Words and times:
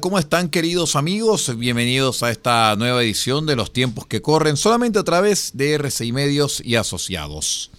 ¿Cómo 0.00 0.18
están 0.18 0.48
queridos 0.48 0.96
amigos? 0.96 1.56
Bienvenidos 1.56 2.22
a 2.22 2.30
esta 2.30 2.76
nueva 2.76 3.02
edición 3.02 3.46
de 3.46 3.56
Los 3.56 3.72
tiempos 3.72 4.06
que 4.06 4.22
corren 4.22 4.56
solamente 4.56 4.98
a 4.98 5.04
través 5.04 5.52
de 5.54 5.74
RCI 5.74 6.12
Medios 6.12 6.62
y 6.64 6.76
Asociados. 6.76 7.70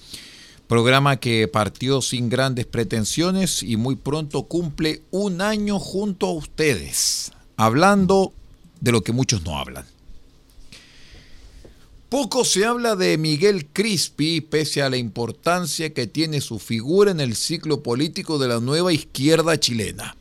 Programa 0.67 1.17
que 1.17 1.47
partió 1.47 2.01
sin 2.01 2.29
grandes 2.29 2.65
pretensiones 2.65 3.63
y 3.63 3.77
muy 3.77 3.95
pronto 3.95 4.43
cumple 4.43 5.01
un 5.11 5.41
año 5.41 5.79
junto 5.79 6.27
a 6.27 6.33
ustedes, 6.33 7.31
hablando 7.57 8.33
de 8.81 8.91
lo 8.91 9.01
que 9.01 9.11
muchos 9.11 9.43
no 9.43 9.57
hablan. 9.57 9.85
Poco 12.09 12.43
se 12.43 12.65
habla 12.65 12.95
de 12.95 13.17
Miguel 13.17 13.67
Crispi, 13.67 14.41
pese 14.41 14.81
a 14.81 14.89
la 14.89 14.97
importancia 14.97 15.93
que 15.93 16.07
tiene 16.07 16.41
su 16.41 16.59
figura 16.59 17.11
en 17.11 17.19
el 17.19 17.35
ciclo 17.35 17.81
político 17.81 18.39
de 18.39 18.47
la 18.47 18.59
nueva 18.59 18.91
izquierda 18.91 19.59
chilena. 19.59 20.15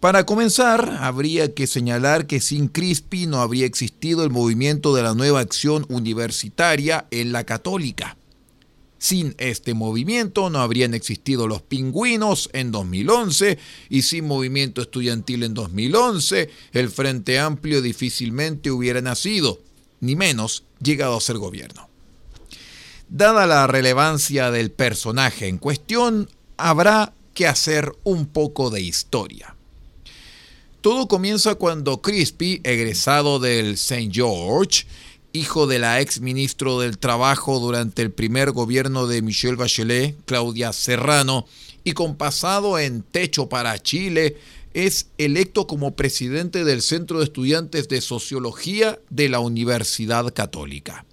Para 0.00 0.24
comenzar, 0.26 0.96
habría 1.00 1.54
que 1.54 1.66
señalar 1.66 2.28
que 2.28 2.40
sin 2.40 2.68
Crispi 2.68 3.26
no 3.26 3.40
habría 3.40 3.66
existido 3.66 4.22
el 4.22 4.30
movimiento 4.30 4.94
de 4.94 5.02
la 5.02 5.14
nueva 5.14 5.40
acción 5.40 5.86
universitaria 5.88 7.08
en 7.10 7.32
la 7.32 7.42
católica. 7.42 8.16
Sin 8.98 9.34
este 9.38 9.74
movimiento 9.74 10.50
no 10.50 10.60
habrían 10.60 10.94
existido 10.94 11.48
los 11.48 11.62
pingüinos 11.62 12.48
en 12.52 12.70
2011 12.70 13.58
y 13.90 14.02
sin 14.02 14.26
movimiento 14.26 14.82
estudiantil 14.82 15.42
en 15.42 15.54
2011 15.54 16.48
el 16.72 16.90
Frente 16.90 17.40
Amplio 17.40 17.82
difícilmente 17.82 18.70
hubiera 18.70 19.00
nacido, 19.00 19.60
ni 19.98 20.14
menos 20.14 20.62
llegado 20.80 21.16
a 21.16 21.20
ser 21.20 21.38
gobierno. 21.38 21.88
Dada 23.08 23.46
la 23.46 23.66
relevancia 23.66 24.52
del 24.52 24.70
personaje 24.70 25.48
en 25.48 25.58
cuestión, 25.58 26.28
habrá 26.56 27.14
que 27.34 27.48
hacer 27.48 27.92
un 28.04 28.26
poco 28.26 28.70
de 28.70 28.80
historia. 28.80 29.57
Todo 30.80 31.08
comienza 31.08 31.56
cuando 31.56 32.00
Crispy, 32.02 32.60
egresado 32.62 33.40
del 33.40 33.72
St. 33.72 34.10
George, 34.12 34.86
hijo 35.32 35.66
de 35.66 35.80
la 35.80 36.00
ex 36.00 36.20
ministro 36.20 36.78
del 36.78 36.98
Trabajo 36.98 37.58
durante 37.58 38.00
el 38.02 38.12
primer 38.12 38.52
gobierno 38.52 39.08
de 39.08 39.20
Michelle 39.20 39.56
Bachelet, 39.56 40.16
Claudia 40.24 40.72
Serrano, 40.72 41.46
y 41.82 41.92
con 41.92 42.14
pasado 42.14 42.78
en 42.78 43.02
Techo 43.02 43.48
para 43.48 43.76
Chile, 43.82 44.36
es 44.72 45.08
electo 45.18 45.66
como 45.66 45.96
presidente 45.96 46.62
del 46.64 46.80
Centro 46.80 47.18
de 47.18 47.24
Estudiantes 47.24 47.88
de 47.88 48.00
Sociología 48.00 49.00
de 49.10 49.28
la 49.28 49.40
Universidad 49.40 50.32
Católica. 50.32 51.04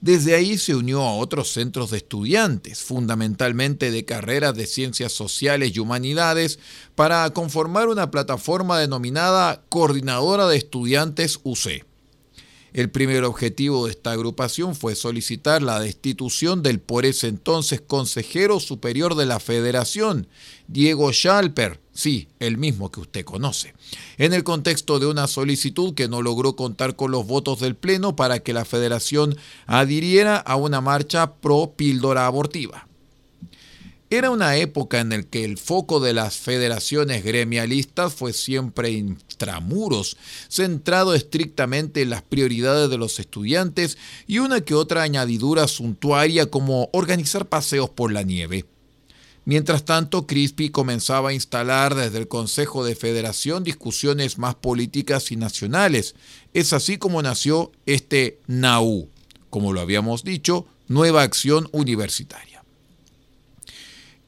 Desde 0.00 0.34
ahí 0.34 0.56
se 0.56 0.74
unió 0.74 1.02
a 1.02 1.14
otros 1.14 1.52
centros 1.52 1.90
de 1.90 1.98
estudiantes, 1.98 2.82
fundamentalmente 2.82 3.90
de 3.90 4.06
carreras 4.06 4.54
de 4.54 4.66
ciencias 4.66 5.12
sociales 5.12 5.72
y 5.74 5.78
humanidades, 5.78 6.58
para 6.94 7.28
conformar 7.30 7.88
una 7.88 8.10
plataforma 8.10 8.78
denominada 8.78 9.62
Coordinadora 9.68 10.46
de 10.46 10.56
Estudiantes 10.56 11.38
UC. 11.42 11.89
El 12.72 12.90
primer 12.90 13.24
objetivo 13.24 13.86
de 13.86 13.92
esta 13.92 14.12
agrupación 14.12 14.76
fue 14.76 14.94
solicitar 14.94 15.62
la 15.62 15.80
destitución 15.80 16.62
del 16.62 16.78
por 16.78 17.04
ese 17.04 17.26
entonces 17.26 17.80
consejero 17.80 18.60
superior 18.60 19.16
de 19.16 19.26
la 19.26 19.40
federación, 19.40 20.28
Diego 20.68 21.12
Schalper, 21.12 21.80
sí, 21.92 22.28
el 22.38 22.58
mismo 22.58 22.92
que 22.92 23.00
usted 23.00 23.24
conoce, 23.24 23.74
en 24.18 24.32
el 24.32 24.44
contexto 24.44 25.00
de 25.00 25.06
una 25.06 25.26
solicitud 25.26 25.94
que 25.94 26.08
no 26.08 26.22
logró 26.22 26.54
contar 26.54 26.94
con 26.94 27.10
los 27.10 27.26
votos 27.26 27.58
del 27.58 27.74
Pleno 27.74 28.14
para 28.14 28.38
que 28.38 28.52
la 28.52 28.64
federación 28.64 29.36
adhiriera 29.66 30.36
a 30.36 30.54
una 30.54 30.80
marcha 30.80 31.34
pro 31.34 31.74
píldora 31.76 32.26
abortiva. 32.26 32.86
Era 34.12 34.30
una 34.30 34.56
época 34.56 34.98
en 34.98 35.10
la 35.10 35.22
que 35.22 35.44
el 35.44 35.56
foco 35.56 36.00
de 36.00 36.12
las 36.12 36.36
federaciones 36.36 37.22
gremialistas 37.22 38.12
fue 38.12 38.32
siempre 38.32 38.90
intramuros, 38.90 40.16
centrado 40.48 41.14
estrictamente 41.14 42.02
en 42.02 42.10
las 42.10 42.22
prioridades 42.22 42.90
de 42.90 42.98
los 42.98 43.20
estudiantes 43.20 43.98
y 44.26 44.40
una 44.40 44.62
que 44.62 44.74
otra 44.74 45.02
añadidura 45.02 45.68
suntuaria 45.68 46.46
como 46.46 46.90
organizar 46.92 47.46
paseos 47.46 47.88
por 47.88 48.10
la 48.10 48.24
nieve. 48.24 48.64
Mientras 49.44 49.84
tanto, 49.84 50.26
Crispy 50.26 50.70
comenzaba 50.70 51.30
a 51.30 51.34
instalar 51.34 51.94
desde 51.94 52.18
el 52.18 52.26
Consejo 52.26 52.84
de 52.84 52.96
Federación 52.96 53.62
discusiones 53.62 54.38
más 54.38 54.56
políticas 54.56 55.30
y 55.30 55.36
nacionales. 55.36 56.16
Es 56.52 56.72
así 56.72 56.98
como 56.98 57.22
nació 57.22 57.70
este 57.86 58.40
NAU, 58.48 59.08
como 59.50 59.72
lo 59.72 59.80
habíamos 59.80 60.24
dicho, 60.24 60.66
Nueva 60.88 61.22
Acción 61.22 61.68
Universitaria. 61.70 62.49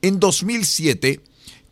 En 0.04 0.18
2007, 0.18 1.20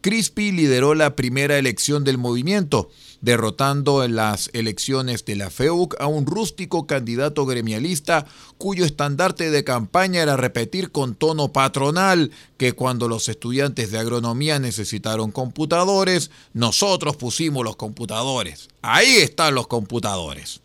Crispy 0.02 0.52
lideró 0.52 0.94
la 0.94 1.16
primera 1.16 1.58
elección 1.58 2.04
del 2.04 2.16
movimiento, 2.16 2.88
derrotando 3.20 4.04
en 4.04 4.14
las 4.14 4.50
elecciones 4.52 5.24
de 5.24 5.34
la 5.34 5.50
FEUC 5.50 6.00
a 6.00 6.06
un 6.06 6.26
rústico 6.26 6.86
candidato 6.86 7.44
gremialista 7.44 8.26
cuyo 8.56 8.84
estandarte 8.84 9.50
de 9.50 9.64
campaña 9.64 10.22
era 10.22 10.36
repetir 10.36 10.92
con 10.92 11.16
tono 11.16 11.52
patronal 11.52 12.30
que 12.56 12.72
cuando 12.72 13.08
los 13.08 13.28
estudiantes 13.28 13.91
de 13.91 13.98
agronomía 13.98 14.60
necesitaron 14.60 15.32
computadores, 15.32 16.30
nosotros 16.52 17.16
pusimos 17.16 17.64
los 17.64 17.74
computadores. 17.74 18.68
Ahí 18.80 19.16
están 19.16 19.56
los 19.56 19.66
computadores. 19.66 20.60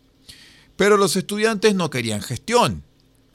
Pero 0.76 0.96
los 0.96 1.16
estudiantes 1.16 1.74
no 1.74 1.90
querían 1.90 2.22
gestión 2.22 2.85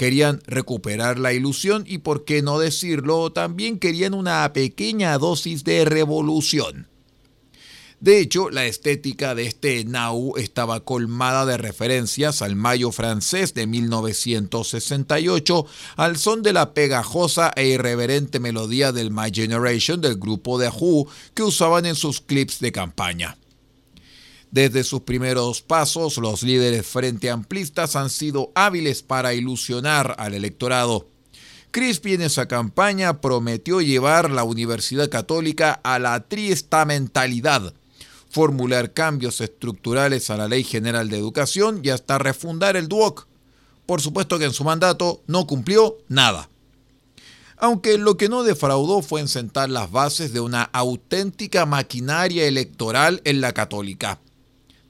querían 0.02 0.42
recuperar 0.48 1.20
la 1.20 1.32
ilusión 1.32 1.84
y, 1.86 2.00
por 2.00 2.26
qué 2.26 2.42
no 2.42 2.58
decirlo, 2.58 3.32
también 3.32 3.78
querían 3.78 4.16
una 4.16 4.52
pequeña 4.52 5.16
dosis 5.20 5.64
de 5.64 5.86
revolución. 5.86 6.88
De 8.00 8.18
hecho, 8.18 8.50
la 8.50 8.66
estética 8.66 9.36
de 9.36 9.46
este 9.46 9.86
Nau 9.86 10.38
estaba 10.38 10.80
colmada 10.80 11.46
de 11.46 11.58
referencias 11.58 12.42
al 12.42 12.56
mayo 12.56 12.92
francés 12.92 13.54
de 13.54 13.68
1968, 13.68 15.68
al 15.98 16.18
son 16.18 16.42
de 16.42 16.54
la 16.54 16.74
pegajosa 16.74 17.52
e 17.56 17.68
irreverente 17.68 18.40
melodía 18.40 18.92
del 18.92 19.12
My 19.12 19.30
Generation 19.32 20.02
del 20.02 20.16
grupo 20.16 20.58
de 20.58 20.70
Who 20.70 21.06
que 21.36 21.44
usaban 21.44 21.86
en 21.86 21.94
sus 21.94 22.22
clips 22.22 22.60
de 22.60 22.72
campaña. 22.72 23.38
Desde 24.52 24.84
sus 24.84 25.02
primeros 25.02 25.62
pasos, 25.62 26.18
los 26.18 26.44
líderes 26.44 26.86
frente 26.86 27.30
amplistas 27.30 27.96
han 27.96 28.10
sido 28.10 28.52
hábiles 28.54 29.02
para 29.02 29.34
ilusionar 29.34 30.16
al 30.20 30.34
electorado. 30.34 31.08
Crispy 31.72 32.16
en 32.16 32.22
esa 32.24 32.50
campaña 32.50 33.22
prometió 33.22 33.80
llevar 33.80 34.30
la 34.30 34.44
Universidad 34.44 35.10
Católica 35.10 35.80
a 35.86 36.00
la 36.00 36.26
mentalidad, 36.86 37.74
formular 38.30 38.92
cambios 38.92 39.40
estructurales 39.40 40.30
a 40.30 40.36
la 40.36 40.50
Ley 40.50 40.66
General 40.66 41.10
de 41.10 41.18
Educación 41.18 41.80
y 41.82 41.90
hasta 41.90 42.18
refundar 42.18 42.76
el 42.76 42.90
DUOC. 42.90 43.28
Por 43.86 44.02
supuesto 44.02 44.38
que 44.38 44.46
en 44.46 44.54
su 44.54 44.66
mandato 44.66 45.24
no 45.28 45.48
cumplió 45.48 45.98
nada. 46.10 46.50
Aunque 47.56 47.98
lo 47.98 48.18
que 48.18 48.28
no 48.28 48.44
defraudó 48.44 49.02
fue 49.02 49.22
en 49.22 49.30
sentar 49.30 49.70
las 49.70 49.92
bases 49.92 50.34
de 50.34 50.42
una 50.42 50.64
auténtica 50.64 51.66
maquinaria 51.66 52.48
electoral 52.48 53.22
en 53.24 53.40
la 53.40 53.54
católica. 53.54 54.20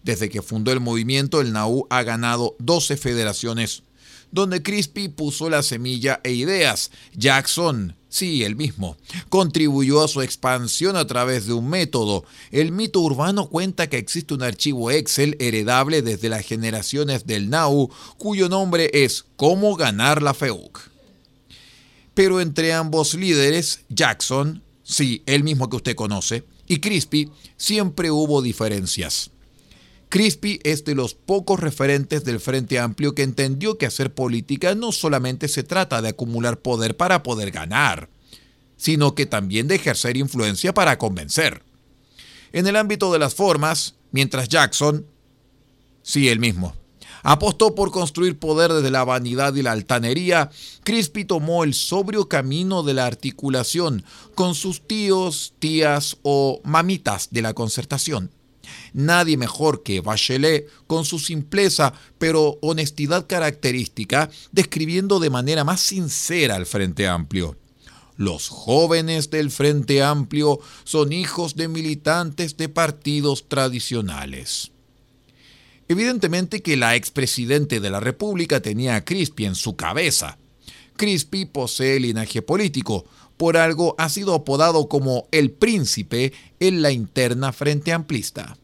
Desde 0.04 0.30
que 0.30 0.42
fundó 0.42 0.72
el 0.72 0.80
movimiento, 0.80 1.42
el 1.42 1.54
NAU 1.54 1.86
ha 1.90 2.04
ganado 2.04 2.56
12 2.60 2.98
federaciones, 2.98 3.84
donde 4.32 4.64
Crispy 4.64 5.10
puso 5.10 5.50
la 5.50 5.62
semilla 5.62 6.22
e 6.24 6.32
ideas. 6.32 6.92
Jackson, 7.14 7.96
sí, 8.10 8.44
el 8.44 8.56
mismo, 8.56 8.98
contribuyó 9.30 10.04
a 10.04 10.08
su 10.08 10.22
expansión 10.22 10.96
a 10.96 11.06
través 11.06 11.46
de 11.46 11.54
un 11.54 11.70
método. 11.70 12.26
El 12.50 12.72
mito 12.72 13.02
urbano 13.02 13.50
cuenta 13.50 13.90
que 13.90 13.98
existe 13.98 14.34
un 14.34 14.42
archivo 14.42 14.90
Excel 14.90 15.36
heredable 15.40 16.02
desde 16.02 16.30
las 16.30 16.46
generaciones 16.46 17.28
del 17.28 17.50
NAU, 17.50 17.90
cuyo 18.18 18.50
nombre 18.50 18.90
es 18.94 19.26
Cómo 19.36 19.76
ganar 19.76 20.24
la 20.24 20.34
FEUC. 20.34 20.92
Pero 22.14 22.42
entre 22.42 22.74
ambos 22.74 23.14
líderes, 23.14 23.82
Jackson, 23.90 24.64
sí, 24.84 25.24
el 25.26 25.44
mismo 25.44 25.70
que 25.70 25.78
usted 25.78 25.96
conoce, 25.96 26.44
y 26.68 26.80
Crispy, 26.80 27.30
siempre 27.58 28.12
hubo 28.12 28.42
diferencias. 28.42 29.31
Crispy 30.12 30.60
es 30.66 30.84
de 30.84 30.94
los 30.94 31.14
pocos 31.14 31.62
referentes 31.62 32.26
del 32.26 32.42
Frente 32.42 32.80
Amplio 32.80 33.16
que 33.16 33.24
entendió 33.24 33.78
que 33.78 33.86
hacer 33.86 34.14
política 34.14 34.76
no 34.76 34.92
solamente 34.92 35.48
se 35.48 35.64
trata 35.64 36.02
de 36.02 36.10
acumular 36.10 36.60
poder 36.60 36.98
para 36.98 37.24
poder 37.24 37.50
ganar, 37.50 38.10
sino 38.76 39.16
que 39.16 39.26
también 39.26 39.70
de 39.70 39.76
ejercer 39.76 40.18
influencia 40.18 40.74
para 40.74 40.98
convencer. 40.98 41.64
En 42.52 42.68
el 42.68 42.76
ámbito 42.76 43.14
de 43.14 43.20
las 43.20 43.36
formas, 43.36 43.96
mientras 44.12 44.50
Jackson, 44.50 45.06
sí, 46.04 46.28
el 46.28 46.40
mismo, 46.40 46.76
apostó 47.24 47.74
por 47.74 47.92
construir 47.92 48.38
poder 48.38 48.74
desde 48.74 48.92
la 48.92 49.06
vanidad 49.06 49.56
y 49.56 49.62
la 49.62 49.72
altanería, 49.72 50.50
Crispy 50.84 51.24
tomó 51.24 51.64
el 51.64 51.74
sobrio 51.74 52.28
camino 52.28 52.84
de 52.84 52.96
la 52.96 53.06
articulación 53.06 54.04
con 54.36 54.56
sus 54.56 54.86
tíos, 54.86 55.54
tías 55.60 56.18
o 56.22 56.60
mamitas 56.66 57.30
de 57.32 57.44
la 57.44 57.54
concertación. 57.54 58.30
Nadie 58.94 59.38
mejor 59.38 59.84
que 59.84 60.02
Bachelet, 60.02 60.68
con 60.88 61.06
su 61.06 61.20
simpleza 61.20 61.94
pero 62.18 62.58
honestidad 62.62 63.28
característica, 63.28 64.30
describiendo 64.52 65.20
de 65.20 65.30
manera 65.30 65.64
más 65.64 65.82
sincera 65.82 66.56
al 66.56 66.66
Frente 66.66 67.08
Amplio. 67.08 67.58
Los 68.18 68.50
jóvenes 68.50 69.30
del 69.30 69.50
Frente 69.50 70.04
Amplio 70.04 70.60
son 70.84 71.12
hijos 71.12 71.56
de 71.56 71.68
militantes 71.68 72.58
de 72.58 72.70
partidos 72.70 73.48
tradicionales. 73.48 74.72
Evidentemente 75.88 76.62
que 76.62 76.78
la 76.78 76.96
expresidente 76.96 77.80
de 77.80 77.90
la 77.90 78.00
República 78.00 78.62
tenía 78.62 78.96
a 78.96 79.04
Crispi 79.04 79.46
en 79.46 79.56
su 79.56 79.76
cabeza. 79.76 80.38
Crispi 80.96 81.46
posee 81.46 82.00
linaje 82.00 82.42
político, 82.42 83.06
por 83.42 83.58
algo 83.58 83.96
ha 83.98 84.08
sido 84.08 84.36
apodado 84.36 84.88
como 84.88 85.28
el 85.32 85.50
príncipe 85.50 86.32
en 86.60 86.84
la 86.84 86.92
interna 86.92 87.52
frente 87.52 87.92
amplista. 87.92 88.56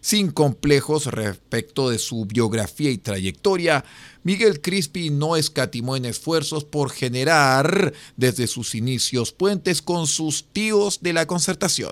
Sin 0.00 0.30
complejos 0.30 1.06
respecto 1.06 1.90
de 1.90 1.98
su 1.98 2.24
biografía 2.24 2.92
y 2.92 2.98
trayectoria, 2.98 3.84
Miguel 4.22 4.60
Crispi 4.60 5.10
no 5.10 5.34
escatimó 5.34 5.96
en 5.96 6.04
esfuerzos 6.04 6.62
por 6.62 6.92
generar 6.92 7.92
desde 8.16 8.46
sus 8.46 8.76
inicios 8.76 9.32
puentes 9.32 9.82
con 9.82 10.06
sus 10.06 10.44
tíos 10.52 11.00
de 11.02 11.12
la 11.12 11.26
concertación. 11.26 11.90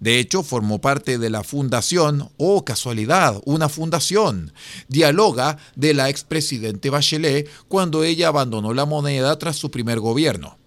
De 0.00 0.18
hecho, 0.18 0.42
formó 0.42 0.80
parte 0.80 1.18
de 1.18 1.28
la 1.28 1.44
fundación, 1.44 2.22
o 2.22 2.56
oh, 2.56 2.64
casualidad, 2.64 3.38
una 3.44 3.68
fundación, 3.68 4.54
dialoga 4.88 5.58
de 5.76 5.92
la 5.92 6.08
expresidente 6.08 6.88
Bachelet 6.88 7.50
cuando 7.68 8.02
ella 8.02 8.28
abandonó 8.28 8.72
la 8.72 8.86
moneda 8.86 9.38
tras 9.38 9.56
su 9.56 9.70
primer 9.70 10.00
gobierno. 10.00 10.61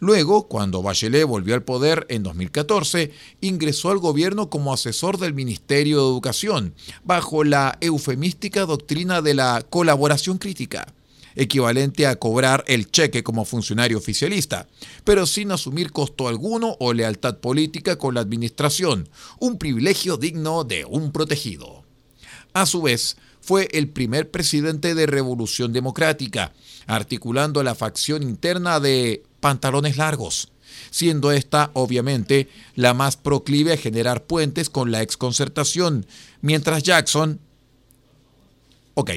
Luego, 0.00 0.48
cuando 0.48 0.82
Bachelet 0.82 1.26
volvió 1.26 1.54
al 1.54 1.62
poder 1.62 2.06
en 2.08 2.22
2014, 2.22 3.12
ingresó 3.42 3.90
al 3.90 3.98
gobierno 3.98 4.48
como 4.48 4.72
asesor 4.72 5.18
del 5.18 5.34
Ministerio 5.34 5.98
de 5.98 6.08
Educación, 6.08 6.74
bajo 7.04 7.44
la 7.44 7.76
eufemística 7.82 8.64
doctrina 8.64 9.20
de 9.20 9.34
la 9.34 9.62
colaboración 9.68 10.38
crítica, 10.38 10.94
equivalente 11.36 12.06
a 12.06 12.16
cobrar 12.16 12.64
el 12.66 12.90
cheque 12.90 13.22
como 13.22 13.44
funcionario 13.44 13.98
oficialista, 13.98 14.66
pero 15.04 15.26
sin 15.26 15.52
asumir 15.52 15.92
costo 15.92 16.28
alguno 16.28 16.76
o 16.80 16.94
lealtad 16.94 17.36
política 17.36 17.96
con 17.96 18.14
la 18.14 18.22
administración, 18.22 19.06
un 19.38 19.58
privilegio 19.58 20.16
digno 20.16 20.64
de 20.64 20.86
un 20.86 21.12
protegido. 21.12 21.84
A 22.54 22.64
su 22.64 22.80
vez, 22.80 23.18
fue 23.42 23.68
el 23.72 23.88
primer 23.88 24.30
presidente 24.30 24.94
de 24.94 25.06
Revolución 25.06 25.72
Democrática, 25.72 26.52
articulando 26.86 27.62
la 27.62 27.74
facción 27.74 28.22
interna 28.22 28.80
de 28.80 29.22
pantalones 29.40 29.96
largos, 29.96 30.50
siendo 30.90 31.32
esta 31.32 31.70
obviamente 31.74 32.48
la 32.74 32.94
más 32.94 33.16
proclive 33.16 33.72
a 33.72 33.76
generar 33.76 34.24
puentes 34.24 34.70
con 34.70 34.90
la 34.90 35.02
exconcertación, 35.02 36.06
mientras 36.40 36.82
Jackson, 36.82 37.40
ok, 38.94 39.10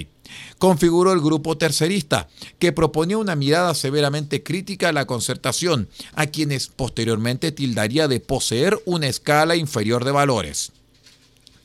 configuró 0.57 1.11
el 1.11 1.21
grupo 1.21 1.57
tercerista, 1.57 2.29
que 2.59 2.71
proponía 2.71 3.17
una 3.17 3.35
mirada 3.35 3.73
severamente 3.75 4.43
crítica 4.43 4.89
a 4.89 4.93
la 4.93 5.05
concertación, 5.05 5.89
a 6.13 6.27
quienes 6.27 6.67
posteriormente 6.67 7.51
tildaría 7.51 8.07
de 8.07 8.19
poseer 8.19 8.81
una 8.85 9.07
escala 9.07 9.55
inferior 9.55 10.05
de 10.05 10.11
valores. 10.11 10.71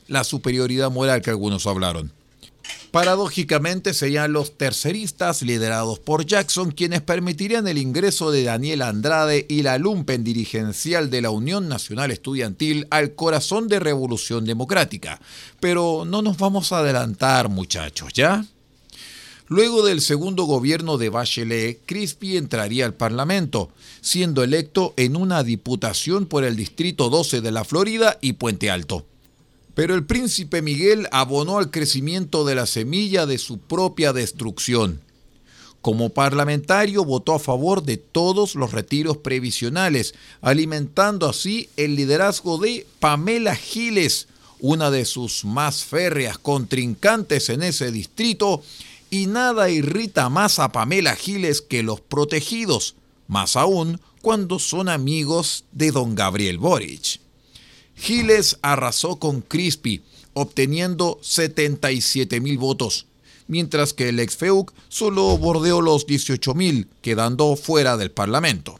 La 0.07 0.23
superioridad 0.23 0.91
moral 0.91 1.21
que 1.21 1.29
algunos 1.29 1.67
hablaron. 1.67 2.18
Paradójicamente 2.91 3.93
serían 3.93 4.33
los 4.33 4.57
terceristas 4.57 5.43
liderados 5.43 5.99
por 5.99 6.25
Jackson 6.25 6.71
quienes 6.71 7.01
permitirían 7.01 7.67
el 7.67 7.77
ingreso 7.77 8.31
de 8.31 8.43
Daniel 8.43 8.81
Andrade 8.81 9.45
y 9.47 9.61
la 9.61 9.77
lumpen 9.77 10.23
dirigencial 10.23 11.11
de 11.11 11.21
la 11.21 11.29
Unión 11.29 11.69
Nacional 11.69 12.09
Estudiantil 12.09 12.87
al 12.89 13.13
corazón 13.13 13.67
de 13.67 13.79
Revolución 13.79 14.43
Democrática. 14.43 15.21
Pero 15.59 16.03
no 16.03 16.23
nos 16.23 16.37
vamos 16.37 16.71
a 16.71 16.79
adelantar 16.79 17.49
muchachos, 17.49 18.11
¿ya? 18.13 18.43
Luego 19.47 19.85
del 19.85 20.01
segundo 20.01 20.45
gobierno 20.45 20.97
de 20.97 21.09
Bachelet, 21.09 21.81
Crispy 21.85 22.37
entraría 22.37 22.85
al 22.85 22.95
Parlamento, 22.95 23.69
siendo 24.01 24.43
electo 24.43 24.95
en 24.97 25.15
una 25.15 25.43
diputación 25.43 26.25
por 26.25 26.43
el 26.43 26.55
Distrito 26.55 27.09
12 27.09 27.41
de 27.41 27.51
la 27.51 27.63
Florida 27.63 28.17
y 28.19 28.33
Puente 28.33 28.71
Alto. 28.71 29.05
Pero 29.75 29.95
el 29.95 30.05
príncipe 30.05 30.61
Miguel 30.61 31.07
abonó 31.11 31.57
al 31.57 31.71
crecimiento 31.71 32.45
de 32.45 32.55
la 32.55 32.65
semilla 32.65 33.25
de 33.25 33.37
su 33.37 33.59
propia 33.59 34.13
destrucción. 34.13 35.01
Como 35.81 36.09
parlamentario 36.09 37.05
votó 37.05 37.33
a 37.33 37.39
favor 37.39 37.83
de 37.83 37.95
todos 37.95 38.55
los 38.55 38.73
retiros 38.73 39.17
previsionales, 39.17 40.13
alimentando 40.41 41.29
así 41.29 41.69
el 41.77 41.95
liderazgo 41.95 42.57
de 42.57 42.85
Pamela 42.99 43.55
Giles, 43.55 44.27
una 44.59 44.91
de 44.91 45.05
sus 45.05 45.45
más 45.45 45.85
férreas 45.85 46.37
contrincantes 46.37 47.47
en 47.47 47.63
ese 47.63 47.91
distrito, 47.91 48.61
y 49.09 49.27
nada 49.27 49.69
irrita 49.69 50.27
más 50.29 50.59
a 50.59 50.71
Pamela 50.71 51.15
Giles 51.15 51.61
que 51.61 51.81
los 51.81 52.01
protegidos, 52.01 52.95
más 53.27 53.55
aún 53.55 54.01
cuando 54.21 54.59
son 54.59 54.89
amigos 54.89 55.63
de 55.71 55.91
don 55.91 56.13
Gabriel 56.13 56.57
Boric. 56.57 57.21
Giles 57.99 58.57
arrasó 58.61 59.17
con 59.17 59.41
Crispy, 59.41 60.01
obteniendo 60.33 61.19
77 61.21 62.39
mil 62.39 62.57
votos, 62.57 63.07
mientras 63.47 63.93
que 63.93 64.09
el 64.09 64.19
ex 64.19 64.37
FEUC 64.37 64.73
solo 64.87 65.37
bordeó 65.37 65.81
los 65.81 66.07
18 66.07 66.53
mil, 66.53 66.87
quedando 67.01 67.55
fuera 67.55 67.97
del 67.97 68.11
Parlamento. 68.11 68.79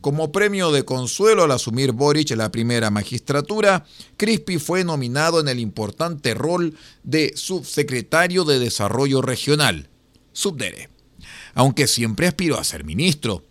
Como 0.00 0.32
premio 0.32 0.72
de 0.72 0.84
consuelo 0.84 1.44
al 1.44 1.50
asumir 1.50 1.92
Boric 1.92 2.30
la 2.36 2.52
primera 2.52 2.90
magistratura, 2.90 3.84
Crispy 4.16 4.58
fue 4.58 4.84
nominado 4.84 5.40
en 5.40 5.48
el 5.48 5.58
importante 5.58 6.32
rol 6.32 6.74
de 7.02 7.32
subsecretario 7.36 8.44
de 8.44 8.58
Desarrollo 8.58 9.20
Regional, 9.20 9.88
Subdere, 10.32 10.90
aunque 11.54 11.86
siempre 11.86 12.28
aspiró 12.28 12.58
a 12.58 12.64
ser 12.64 12.84
ministro. 12.84 13.45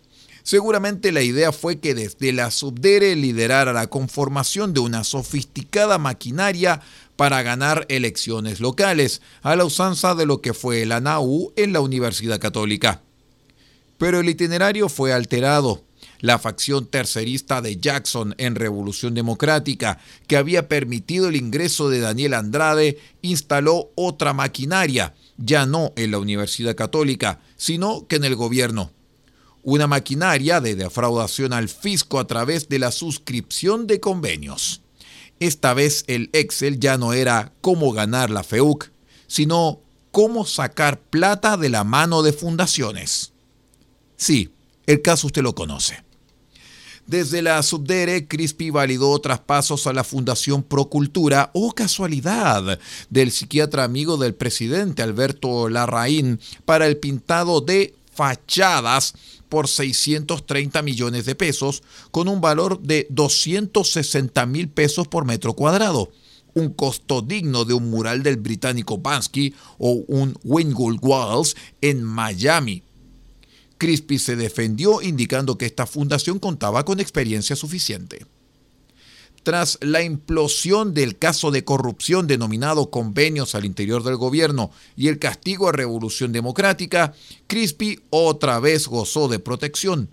Seguramente 0.46 1.10
la 1.10 1.22
idea 1.22 1.50
fue 1.50 1.80
que 1.80 1.92
desde 1.92 2.32
la 2.32 2.52
Subdere 2.52 3.16
liderara 3.16 3.72
la 3.72 3.88
conformación 3.88 4.72
de 4.72 4.78
una 4.78 5.02
sofisticada 5.02 5.98
maquinaria 5.98 6.82
para 7.16 7.42
ganar 7.42 7.84
elecciones 7.88 8.60
locales, 8.60 9.22
a 9.42 9.56
la 9.56 9.64
usanza 9.64 10.14
de 10.14 10.24
lo 10.24 10.42
que 10.42 10.54
fue 10.54 10.82
el 10.82 10.92
ANAU 10.92 11.52
en 11.56 11.72
la 11.72 11.80
Universidad 11.80 12.38
Católica. 12.38 13.02
Pero 13.98 14.20
el 14.20 14.28
itinerario 14.28 14.88
fue 14.88 15.12
alterado. 15.12 15.82
La 16.20 16.38
facción 16.38 16.86
tercerista 16.86 17.60
de 17.60 17.78
Jackson 17.78 18.36
en 18.38 18.54
Revolución 18.54 19.14
Democrática, 19.14 19.98
que 20.28 20.36
había 20.36 20.68
permitido 20.68 21.26
el 21.26 21.34
ingreso 21.34 21.90
de 21.90 21.98
Daniel 21.98 22.34
Andrade, 22.34 23.00
instaló 23.20 23.90
otra 23.96 24.32
maquinaria, 24.32 25.12
ya 25.38 25.66
no 25.66 25.92
en 25.96 26.12
la 26.12 26.20
Universidad 26.20 26.76
Católica, 26.76 27.40
sino 27.56 28.06
que 28.06 28.14
en 28.14 28.24
el 28.24 28.36
gobierno 28.36 28.92
una 29.66 29.88
maquinaria 29.88 30.60
de 30.60 30.76
defraudación 30.76 31.52
al 31.52 31.68
fisco 31.68 32.20
a 32.20 32.26
través 32.28 32.68
de 32.68 32.78
la 32.78 32.92
suscripción 32.92 33.88
de 33.88 33.98
convenios. 33.98 34.82
Esta 35.40 35.74
vez 35.74 36.04
el 36.06 36.30
Excel 36.32 36.78
ya 36.78 36.96
no 36.98 37.12
era 37.12 37.52
cómo 37.62 37.90
ganar 37.90 38.30
la 38.30 38.44
FEUC, 38.44 38.92
sino 39.26 39.80
cómo 40.12 40.46
sacar 40.46 41.00
plata 41.00 41.56
de 41.56 41.68
la 41.68 41.82
mano 41.82 42.22
de 42.22 42.32
fundaciones. 42.32 43.32
Sí, 44.16 44.52
el 44.86 45.02
caso 45.02 45.26
usted 45.26 45.42
lo 45.42 45.56
conoce. 45.56 46.04
Desde 47.08 47.42
la 47.42 47.60
Subdere, 47.64 48.28
Crispy 48.28 48.70
validó 48.70 49.18
traspasos 49.18 49.88
a 49.88 49.92
la 49.92 50.04
Fundación 50.04 50.62
Procultura, 50.62 51.50
o 51.54 51.72
casualidad, 51.72 52.78
del 53.10 53.32
psiquiatra 53.32 53.82
amigo 53.82 54.16
del 54.16 54.36
presidente 54.36 55.02
Alberto 55.02 55.68
Larraín 55.68 56.38
para 56.64 56.86
el 56.86 56.98
pintado 56.98 57.60
de 57.60 57.96
fachadas 58.16 59.14
por 59.48 59.68
630 59.68 60.82
millones 60.82 61.24
de 61.24 61.34
pesos, 61.34 61.82
con 62.10 62.28
un 62.28 62.40
valor 62.40 62.80
de 62.80 63.06
260 63.10 64.46
mil 64.46 64.68
pesos 64.68 65.08
por 65.08 65.24
metro 65.24 65.54
cuadrado, 65.54 66.10
un 66.54 66.70
costo 66.70 67.22
digno 67.22 67.64
de 67.64 67.74
un 67.74 67.90
mural 67.90 68.22
del 68.22 68.36
británico 68.36 68.98
Bansky 68.98 69.54
o 69.78 70.04
un 70.08 70.36
Wingwood 70.44 70.98
Walls 71.02 71.56
en 71.80 72.02
Miami. 72.02 72.82
Crispy 73.78 74.18
se 74.18 74.36
defendió 74.36 75.02
indicando 75.02 75.58
que 75.58 75.66
esta 75.66 75.86
fundación 75.86 76.38
contaba 76.38 76.84
con 76.84 76.98
experiencia 76.98 77.56
suficiente. 77.56 78.24
Tras 79.46 79.78
la 79.80 80.02
implosión 80.02 80.92
del 80.92 81.18
caso 81.18 81.52
de 81.52 81.62
corrupción 81.62 82.26
denominado 82.26 82.90
convenios 82.90 83.54
al 83.54 83.64
interior 83.64 84.02
del 84.02 84.16
gobierno 84.16 84.72
y 84.96 85.06
el 85.06 85.20
castigo 85.20 85.68
a 85.68 85.72
Revolución 85.72 86.32
Democrática, 86.32 87.14
Crispy 87.46 88.00
otra 88.10 88.58
vez 88.58 88.88
gozó 88.88 89.28
de 89.28 89.38
protección. 89.38 90.10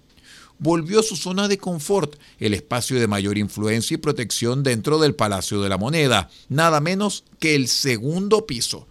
Volvió 0.59 0.99
a 0.99 1.03
su 1.03 1.15
zona 1.15 1.47
de 1.47 1.57
confort, 1.57 2.13
el 2.37 2.53
espacio 2.53 2.99
de 2.99 3.07
mayor 3.07 3.39
influencia 3.39 3.95
y 3.95 3.97
protección 3.97 4.61
dentro 4.61 4.99
del 4.99 5.15
Palacio 5.15 5.63
de 5.63 5.69
la 5.69 5.79
Moneda, 5.79 6.29
nada 6.47 6.79
menos 6.79 7.23
que 7.39 7.55
el 7.55 7.69
segundo 7.69 8.45
piso. 8.45 8.85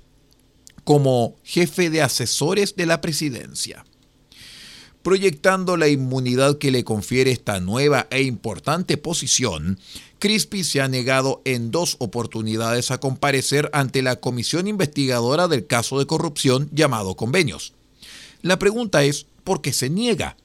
como 0.83 1.37
jefe 1.45 1.89
de 1.89 2.03
asesores 2.03 2.75
de 2.75 2.87
la 2.87 3.01
presidencia. 3.01 3.85
Proyectando 5.03 5.77
la 5.77 5.89
inmunidad 5.89 6.59
que 6.59 6.71
le 6.71 6.85
confiere 6.85 7.33
esta 7.33 7.59
nueva 7.59 8.07
e 8.11 8.23
importante 8.23 8.97
posición, 8.97 9.81
Crispy 10.21 10.63
se 10.63 10.81
ha 10.81 10.87
negado 10.87 11.43
en 11.45 11.73
dos 11.73 11.97
oportunidades 11.99 12.93
a 12.93 12.99
comparecer 12.99 13.69
ante 13.73 14.03
la 14.03 14.21
comisión 14.21 14.69
investigadora 14.69 15.49
del 15.49 15.67
caso 15.67 15.99
de 15.99 16.07
corrupción 16.07 16.69
llamado 16.73 17.17
convenios. 17.17 17.73
La 18.43 18.61
pregunta 18.61 19.03
es, 19.03 19.27
¿por 19.43 19.61
qué 19.61 19.73
se 19.73 19.91
niega? 19.91 20.37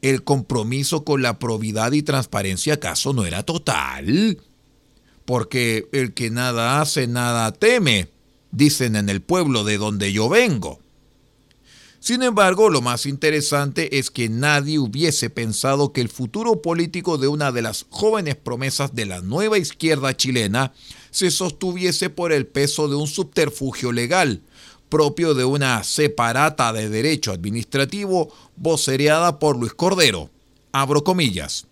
¿El 0.00 0.24
compromiso 0.24 1.04
con 1.04 1.20
la 1.20 1.38
probidad 1.38 1.92
y 1.92 2.02
transparencia 2.02 2.74
acaso 2.74 3.12
no 3.12 3.26
era 3.26 3.42
total? 3.42 4.38
Porque 5.26 5.86
el 5.92 6.14
que 6.14 6.30
nada 6.30 6.80
hace, 6.80 7.06
nada 7.06 7.52
teme, 7.52 8.08
dicen 8.52 8.96
en 8.96 9.10
el 9.10 9.20
pueblo 9.20 9.64
de 9.64 9.76
donde 9.76 10.14
yo 10.14 10.30
vengo. 10.30 10.80
Sin 12.06 12.22
embargo, 12.22 12.70
lo 12.70 12.82
más 12.82 13.04
interesante 13.04 13.98
es 13.98 14.12
que 14.12 14.28
nadie 14.28 14.78
hubiese 14.78 15.28
pensado 15.28 15.92
que 15.92 16.00
el 16.00 16.08
futuro 16.08 16.62
político 16.62 17.18
de 17.18 17.26
una 17.26 17.50
de 17.50 17.62
las 17.62 17.84
jóvenes 17.90 18.36
promesas 18.36 18.94
de 18.94 19.06
la 19.06 19.22
nueva 19.22 19.58
izquierda 19.58 20.16
chilena 20.16 20.72
se 21.10 21.32
sostuviese 21.32 22.08
por 22.08 22.30
el 22.30 22.46
peso 22.46 22.86
de 22.86 22.94
un 22.94 23.08
subterfugio 23.08 23.90
legal, 23.90 24.42
propio 24.88 25.34
de 25.34 25.46
una 25.46 25.82
separata 25.82 26.72
de 26.72 26.88
derecho 26.88 27.32
administrativo 27.32 28.32
vocereada 28.54 29.40
por 29.40 29.58
Luis 29.58 29.74
Cordero. 29.74 30.30
Abro 30.70 31.02
comillas. 31.02 31.66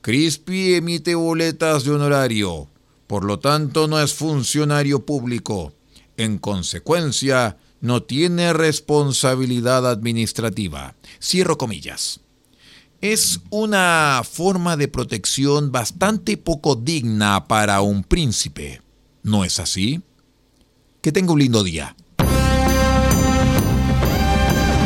Crispy 0.00 0.72
emite 0.72 1.14
boletas 1.16 1.84
de 1.84 1.90
honorario, 1.90 2.70
por 3.06 3.24
lo 3.24 3.38
tanto 3.40 3.88
no 3.88 4.00
es 4.00 4.14
funcionario 4.14 5.04
público. 5.04 5.74
En 6.16 6.38
consecuencia, 6.38 7.58
no 7.84 8.02
tiene 8.02 8.54
responsabilidad 8.54 9.86
administrativa. 9.86 10.94
Cierro 11.22 11.58
comillas. 11.58 12.20
Es 13.02 13.40
una 13.50 14.22
forma 14.24 14.78
de 14.78 14.88
protección 14.88 15.70
bastante 15.70 16.38
poco 16.38 16.76
digna 16.76 17.46
para 17.46 17.82
un 17.82 18.02
príncipe. 18.02 18.80
¿No 19.22 19.44
es 19.44 19.60
así? 19.60 20.00
Que 21.02 21.12
tenga 21.12 21.34
un 21.34 21.40
lindo 21.40 21.62
día. 21.62 21.94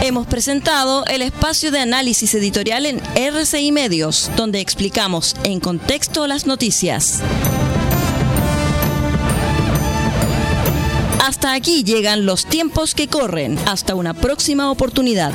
Hemos 0.02 0.26
presentado 0.26 1.07
el 1.07 1.23
espacio 1.23 1.71
de 1.71 1.78
análisis 1.78 2.35
editorial 2.35 2.85
en 2.85 3.00
RCI 3.14 3.71
Medios, 3.71 4.28
donde 4.37 4.59
explicamos 4.59 5.37
en 5.45 5.61
contexto 5.61 6.26
las 6.26 6.47
noticias. 6.47 7.23
Hasta 11.29 11.53
aquí 11.53 11.85
llegan 11.85 12.25
los 12.25 12.47
tiempos 12.47 12.95
que 12.95 13.07
corren. 13.07 13.59
Hasta 13.67 13.95
una 13.95 14.15
próxima 14.15 14.71
oportunidad. 14.71 15.35